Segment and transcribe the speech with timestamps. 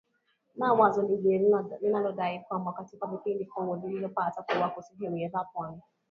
[0.55, 5.83] na wazo lingine linalodai kwamba katika vipindi kongwe vilivyopata kuwako sehemu za Pwani ya